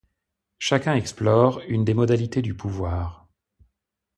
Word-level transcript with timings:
Chacun 0.57 0.95
explore 0.97 1.61
une 1.67 1.85
des 1.85 1.93
modalités 1.93 2.41
du 2.41 2.55
pouvoir. 2.55 3.27